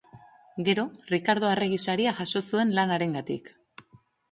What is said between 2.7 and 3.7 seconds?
lan harengatik.